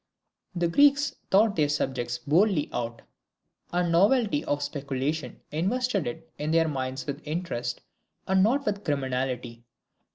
[0.55, 3.03] The Greeks thought their subjects boldly out;
[3.71, 7.81] and the novelty of a speculation invested it in their minds with interest,
[8.27, 9.63] and not with criminality.